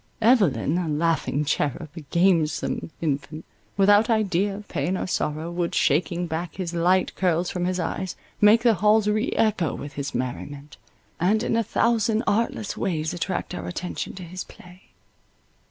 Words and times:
Evelyn, 0.19 0.79
a 0.79 0.87
laughing 0.87 1.45
cherub, 1.45 1.89
a 1.95 2.01
gamesome 2.01 2.89
infant, 3.01 3.45
without 3.77 4.09
idea 4.09 4.55
of 4.55 4.67
pain 4.67 4.97
or 4.97 5.05
sorrow, 5.05 5.51
would, 5.51 5.75
shaking 5.75 6.25
back 6.25 6.55
his 6.55 6.73
light 6.73 7.13
curls 7.13 7.51
from 7.51 7.65
his 7.65 7.79
eyes, 7.79 8.15
make 8.41 8.63
the 8.63 8.73
halls 8.73 9.07
re 9.07 9.29
echo 9.33 9.75
with 9.75 9.93
his 9.93 10.15
merriment, 10.15 10.77
and 11.19 11.43
in 11.43 11.55
a 11.55 11.61
thousand 11.61 12.23
artless 12.25 12.75
ways 12.75 13.13
attract 13.13 13.53
our 13.53 13.67
attention 13.67 14.13
to 14.13 14.23
his 14.23 14.43
play. 14.43 14.85